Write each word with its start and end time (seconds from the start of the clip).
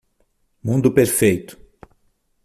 Mundo 0.63 0.89
perfeito. 0.91 1.55